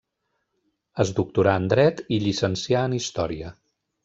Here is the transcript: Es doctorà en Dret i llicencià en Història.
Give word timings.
Es 1.03 1.11
doctorà 1.19 1.53
en 1.61 1.67
Dret 1.75 2.03
i 2.17 2.21
llicencià 2.25 2.83
en 2.91 2.97
Història. 3.03 3.55